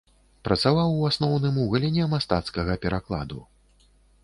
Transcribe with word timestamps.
Працаваў 0.47 0.89
у 1.01 1.05
асноўным 1.09 1.59
у 1.65 1.67
галіне 1.75 2.09
мастацкага 2.15 2.81
перакладу. 2.89 3.39